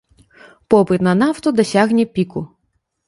[0.69, 2.47] Попыт на нафту дасягне піку.